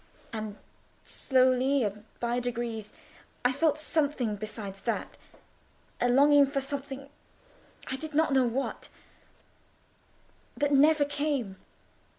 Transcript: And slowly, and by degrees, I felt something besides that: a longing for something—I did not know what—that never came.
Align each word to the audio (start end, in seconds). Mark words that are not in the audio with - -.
And 0.33 0.57
slowly, 1.03 1.83
and 1.83 2.05
by 2.19 2.39
degrees, 2.39 2.91
I 3.45 3.51
felt 3.51 3.77
something 3.77 4.35
besides 4.35 4.81
that: 4.81 5.15
a 5.99 6.09
longing 6.09 6.47
for 6.47 6.59
something—I 6.59 7.97
did 7.97 8.15
not 8.15 8.33
know 8.33 8.45
what—that 8.47 10.73
never 10.73 11.05
came. 11.05 11.57